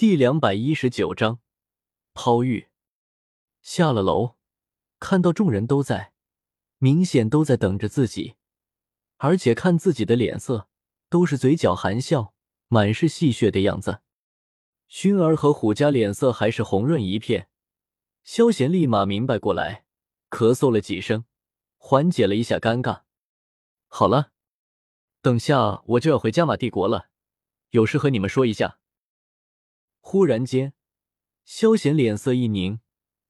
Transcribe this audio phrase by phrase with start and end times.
[0.00, 1.40] 第两百一十九章
[2.14, 2.70] 抛玉。
[3.60, 4.36] 下了楼，
[4.98, 6.14] 看到众人都在，
[6.78, 8.36] 明显都在等着自己，
[9.18, 10.68] 而且看自己的脸色，
[11.10, 12.32] 都是嘴角含笑，
[12.68, 14.00] 满是戏谑的样子。
[14.88, 17.50] 薰儿和虎家脸色还是红润一片，
[18.24, 19.84] 萧贤立马明白过来，
[20.30, 21.26] 咳嗽了几声，
[21.76, 23.02] 缓解了一下尴尬。
[23.86, 24.32] 好了，
[25.20, 27.10] 等下我就要回加玛帝国了，
[27.72, 28.78] 有事和你们说一下。
[30.00, 30.72] 忽然间，
[31.44, 32.80] 萧贤脸色一凝，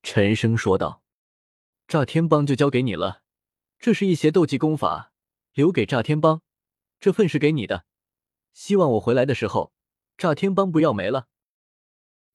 [0.02, 1.02] 沉声说道
[1.86, 3.22] ：“炸天帮就交给你了，
[3.78, 5.12] 这是一些斗技功法，
[5.52, 6.42] 留给炸天帮，
[6.98, 7.84] 这份是给你的。
[8.52, 9.72] 希望我回来的时候，
[10.16, 11.28] 炸天帮不要没了。”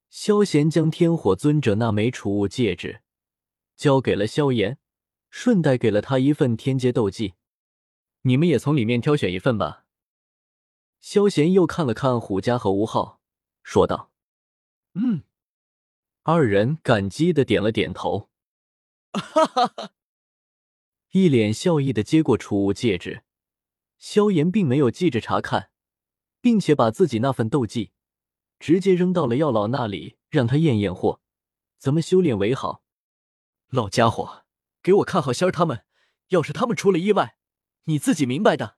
[0.09, 3.01] 萧贤将天火尊者那枚储物戒指
[3.75, 4.77] 交给了萧炎，
[5.29, 7.33] 顺带给了他一份天阶斗技
[8.21, 9.85] ：“你们也从里面挑选一份吧。”
[11.01, 13.19] 萧贤又看了看虎家和吴昊，
[13.63, 14.11] 说道。
[14.97, 15.23] 嗯，
[16.23, 18.29] 二人感激的点了点头，
[19.11, 19.91] 哈哈哈，
[21.11, 23.23] 一脸笑意的接过储物戒指。
[23.97, 25.69] 萧炎并没有记着查看，
[26.39, 27.91] 并且把自己那份斗技
[28.57, 31.19] 直接扔到了药老那里，让他验验货，
[31.77, 32.83] 怎么修炼为好。
[33.67, 34.45] 老家伙，
[34.81, 35.83] 给我看好仙儿他们，
[36.29, 37.37] 要是他们出了意外，
[37.83, 38.77] 你自己明白的。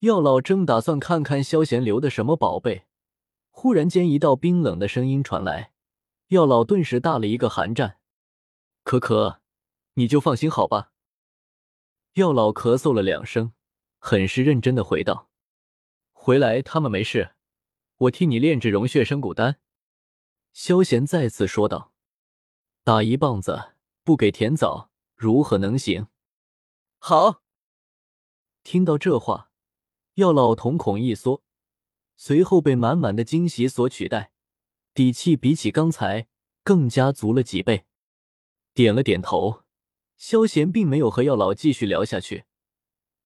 [0.00, 2.87] 药老正打算看看萧炎留的什么宝贝。
[3.60, 5.72] 忽然间，一道冰冷的声音传来，
[6.28, 7.98] 药老顿时打了一个寒战。
[8.84, 9.40] 可可，
[9.94, 10.92] 你就放心好吧。
[12.12, 13.52] 药老咳嗽了两声，
[13.98, 15.28] 很是认真的回道
[16.14, 17.32] ：“回来他们没事，
[17.96, 19.58] 我替你炼制融血生骨丹。”
[20.54, 21.92] 萧贤再次说道
[22.84, 23.72] ：“打一棒子
[24.04, 26.06] 不给甜枣，如何能行？”
[27.00, 27.42] 好。
[28.62, 29.50] 听到这话，
[30.14, 31.42] 药老瞳孔一缩。
[32.20, 34.32] 随后被满满的惊喜所取代，
[34.92, 36.26] 底气比起刚才
[36.64, 37.86] 更加足了几倍。
[38.74, 39.62] 点了点头，
[40.16, 42.44] 萧贤并没有和药老继续聊下去，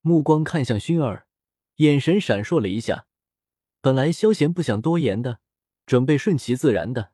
[0.02, 1.26] 目光看向薰儿，
[1.76, 3.06] 眼神闪烁了一下。
[3.80, 5.40] 本来萧贤不想多言的，
[5.86, 7.12] 准备顺其自然的，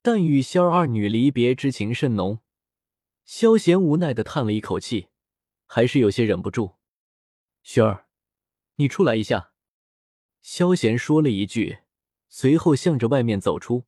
[0.00, 2.40] 但与仙儿二女离别之情甚浓，
[3.26, 5.08] 萧贤无奈的叹了一口气，
[5.66, 6.76] 还是有些忍不住
[7.62, 8.06] ：“薰儿，
[8.76, 9.52] 你出来一下。”
[10.46, 11.80] 萧贤说了一句，
[12.28, 13.84] 随后向着外面走出。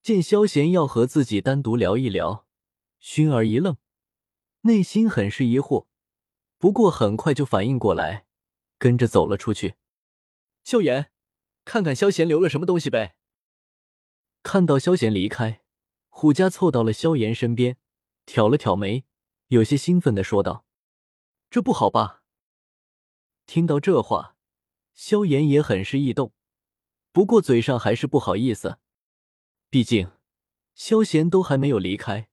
[0.00, 2.46] 见萧贤要和自己单独聊一聊，
[2.98, 3.76] 薰儿一愣，
[4.62, 5.84] 内心很是疑惑，
[6.56, 8.24] 不过很快就反应过来，
[8.78, 9.74] 跟着走了出去。
[10.64, 11.12] 萧炎，
[11.66, 13.16] 看看萧贤留了什么东西呗。
[14.42, 15.60] 看到萧贤离开，
[16.08, 17.76] 虎家凑到了萧炎身边，
[18.24, 19.04] 挑了挑眉，
[19.48, 20.64] 有些兴奋的说道
[21.50, 22.22] ：“这不好吧？”
[23.44, 24.36] 听到这话。
[24.94, 26.32] 萧炎也很是异动，
[27.12, 28.78] 不过嘴上还是不好意思。
[29.70, 30.10] 毕竟
[30.74, 32.28] 萧贤都还没有离开，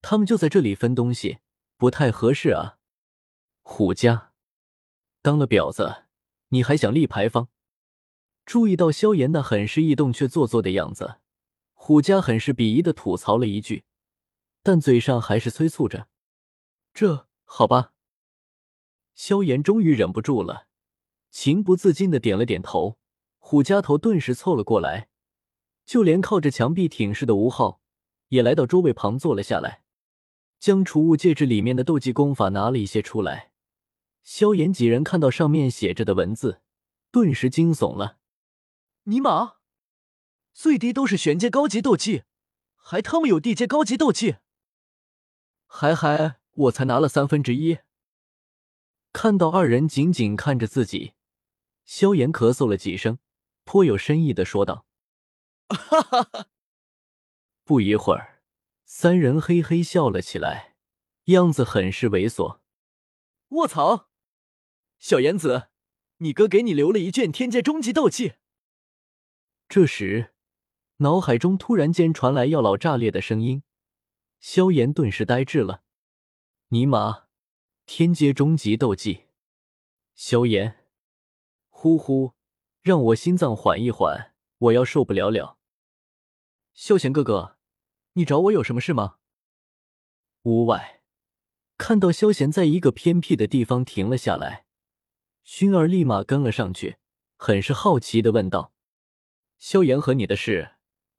[0.00, 1.38] 他们就在这里分东西，
[1.76, 2.78] 不太合适啊。
[3.62, 4.32] 虎家
[5.20, 6.04] 当了婊子，
[6.48, 7.48] 你还想立牌坊？
[8.44, 11.16] 注意到萧炎那很是异动却做作的样子，
[11.74, 13.84] 虎家很是鄙夷的吐槽了一句，
[14.62, 16.06] 但嘴上还是催促着
[16.94, 17.92] ：“这好吧。”
[19.16, 20.68] 萧炎终于忍不住了。
[21.38, 22.96] 情不自禁的点了点头，
[23.36, 25.10] 虎家头顿时凑了过来，
[25.84, 27.82] 就连靠着墙壁挺尸的吴昊
[28.28, 29.82] 也来到桌位旁坐了下来，
[30.58, 33.52] 将储物戒指里面的斗技功法拿了一些出来。
[34.22, 36.62] 萧炎几人看到上面写着的文字，
[37.10, 38.16] 顿时惊悚了
[39.04, 39.56] ：“尼玛，
[40.54, 42.22] 最低都是玄阶高级斗技，
[42.76, 44.36] 还他妈有地阶高级斗技！
[45.66, 47.80] 还还，我才拿了三分之一。”
[49.12, 51.12] 看到二人紧紧看着自己。
[51.86, 53.18] 萧炎咳嗽了几声，
[53.64, 54.86] 颇有深意的说道
[55.70, 56.48] ：“哈哈哈！”
[57.64, 58.42] 不一会儿，
[58.84, 60.76] 三人嘿嘿笑了起来，
[61.26, 62.58] 样子很是猥琐。
[63.50, 64.08] 卧槽！
[64.98, 65.68] 小炎子，
[66.18, 68.34] 你哥给你留了一卷天阶终极斗技。
[69.68, 70.34] 这时，
[70.96, 73.62] 脑海中突然间传来药老炸裂的声音，
[74.40, 75.84] 萧炎顿时呆滞了。
[76.68, 77.26] 尼玛，
[77.84, 79.26] 天阶终极斗技！
[80.14, 80.85] 萧炎。
[81.78, 82.32] 呼呼，
[82.80, 85.58] 让我心脏缓一缓，我要受不了了。
[86.72, 87.58] 萧贤哥哥，
[88.14, 89.18] 你找我有什么事吗？
[90.44, 91.02] 屋外，
[91.76, 94.64] 看到萧贤在一个偏僻的地方停了下来，
[95.44, 96.96] 薰儿立马跟了上去，
[97.36, 98.72] 很是好奇的问道
[99.60, 100.76] ：“萧炎和你的事，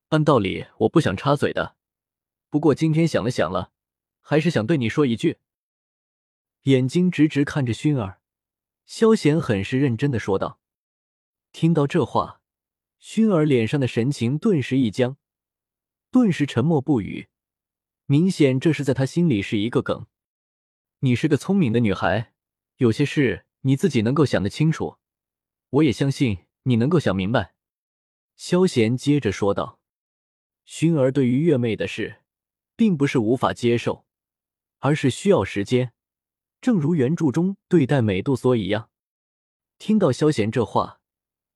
[0.08, 1.76] 按道理我不想插嘴的，
[2.50, 3.72] 不过今天想了想了，
[4.22, 5.38] 还是想对你说一句。”
[6.66, 8.20] 眼睛直直看着薰儿。
[8.88, 10.62] 萧贤很是认真的说道
[11.52, 12.42] ：“听到这话，
[13.02, 15.18] 薰儿脸上的神情顿时一僵，
[16.10, 17.28] 顿时沉默不语。
[18.06, 20.08] 明显这是在他心里是一个梗。
[21.00, 22.34] 你是个聪明的女孩，
[22.78, 24.96] 有些事你自己能够想得清楚，
[25.70, 27.56] 我也相信你能够想明白。
[28.38, 29.82] 萧贤接着说道
[30.66, 32.22] ：“薰儿对于月妹的事，
[32.78, 34.06] 并不是无法接受，
[34.80, 35.92] 而是需要时间，
[36.62, 38.90] 正如原著中对待美杜莎一样。”
[39.80, 41.00] 听到萧贤这话，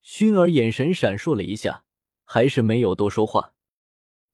[0.03, 1.83] 薰儿眼神闪烁了一下，
[2.23, 3.53] 还是没有多说话。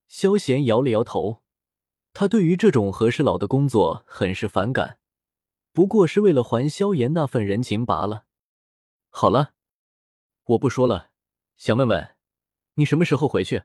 [0.08, 1.44] 萧贤摇了摇头。
[2.14, 5.00] 他对于这种和事佬的工作很是反感，
[5.72, 8.26] 不过是为了还萧炎那份人情罢了。
[9.10, 9.54] 好了，
[10.46, 11.12] 我不说了，
[11.58, 12.16] 想问问
[12.74, 13.64] 你什么时候回去？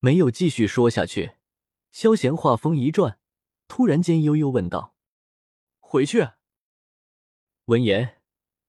[0.00, 1.36] 没有继续说下去，
[1.90, 3.18] 萧炎话锋一转，
[3.68, 4.93] 突然间悠悠问道
[5.94, 6.30] ：“回去？”
[7.66, 8.20] 闻言，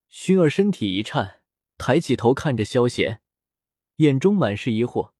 [0.10, 1.42] 熏儿身体一颤，
[1.76, 3.24] 抬起头看着萧炎，
[3.96, 5.14] 眼中满是疑惑，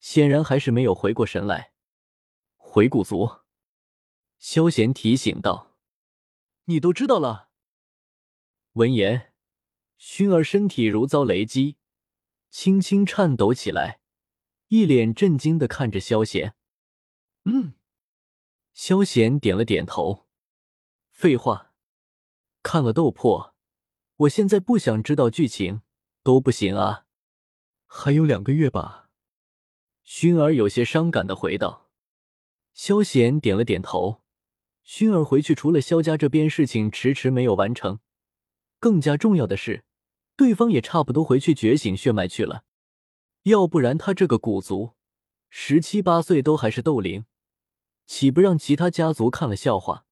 [0.00, 1.74] 显然还是没有回过神来。
[2.56, 3.42] 回古族，
[4.38, 5.76] 萧贤提醒道
[6.64, 7.50] ：“你都知道了。”
[8.72, 9.34] 闻言，
[9.98, 11.76] 熏儿身体如遭雷击，
[12.48, 14.00] 轻轻颤抖起来，
[14.68, 16.56] 一脸震惊的看着萧贤。
[17.44, 17.74] “嗯。”
[18.72, 20.24] 萧贤点了点头。
[21.16, 21.72] “废话，
[22.62, 23.54] 看了斗破，
[24.16, 25.80] 我现在不想知道剧情
[26.22, 27.06] 都不行啊。
[27.88, 29.08] ”“还有两个月吧。”
[30.04, 31.88] 薰儿有些伤感的回道。
[32.74, 34.20] 萧贤点了点头。
[34.84, 38.00] 薰儿回去，除了萧家这边事情迟迟没有完成，
[38.78, 39.86] 更加重要的是，
[40.36, 42.64] 对方也差不多回去觉醒血脉去了。
[43.44, 44.92] 要不然他这个古族，
[45.48, 47.24] 十七八岁都还是斗灵，
[48.04, 50.05] 岂不让其他家族看了笑话？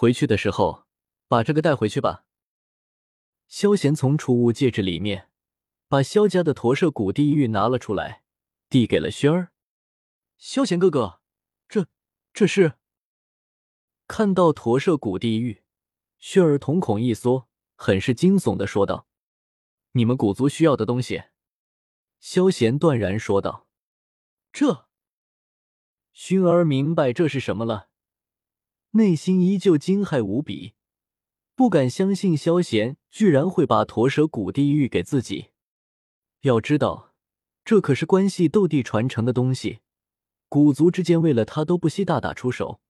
[0.00, 0.86] 回去的时候
[1.28, 2.24] 把这个带回去吧。
[3.48, 5.28] 萧贤从储物戒指里面
[5.88, 8.24] 把萧家的驼舍古地狱拿了出来，
[8.70, 9.52] 递给了薰儿。
[10.38, 11.20] 萧贤哥哥。
[11.68, 11.86] 这
[12.32, 12.78] 这是
[14.08, 15.62] 看到驼舍古地狱，
[16.18, 19.06] 薰儿瞳孔一缩，很是惊悚的说道
[19.92, 21.24] ：“你们古族需要的东西。”
[22.20, 23.68] 萧贤断然说道
[24.50, 24.88] ：“这。”
[26.16, 27.89] 薰儿明白这是什么了，
[28.92, 30.74] 内心依旧惊骇无比，
[31.54, 35.50] 不敢相信萧贤居然会把驼舍古地狱给自己。
[36.40, 37.14] 要知道，
[37.64, 39.80] 这可是关系斗帝传承的东西。
[40.48, 42.80] 古族之间为了他都不惜大打出手，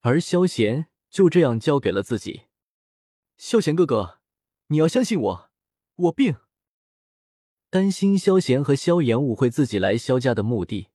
[0.00, 2.44] 而萧贤就这样交给了自己。
[3.36, 4.20] 萧贤哥哥，
[4.68, 5.50] 你要相信我，
[5.96, 6.36] 我病。
[7.68, 10.88] 担心萧贤和萧炎误会自己来萧家的目的，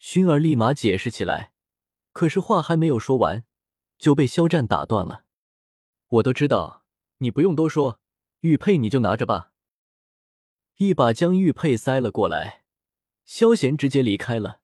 [0.00, 1.52] 薰儿立马解释起来。
[2.12, 3.44] 可是话还没有说完，
[3.98, 5.24] 就被肖战打断了。
[6.08, 6.84] 我都知道，
[7.18, 8.00] 你不用多说，
[8.40, 9.52] 玉佩你就拿着吧。
[10.76, 12.64] 一把将玉佩塞了过来，
[13.24, 14.60] 萧贤直接离开了。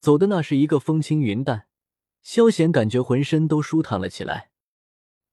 [0.00, 1.66] 走的那是一个风轻云淡，
[2.22, 4.50] 萧贤感觉浑身都舒坦了起来。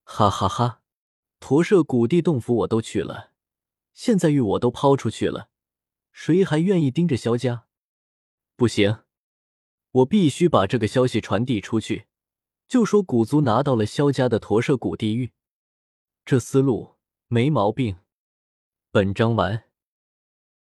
[0.03, 0.81] 哈哈哈，
[1.39, 3.31] 驼舍古地洞府我都去了，
[3.93, 5.49] 现在玉我都抛出去了，
[6.11, 7.67] 谁还愿意盯着萧家？
[8.55, 9.03] 不行，
[9.91, 12.07] 我必须把这个消息传递出去，
[12.67, 15.31] 就说古族拿到了萧家的驼舍古地狱。
[16.25, 16.95] 这思路
[17.27, 17.97] 没毛病。
[18.91, 19.65] 本章完。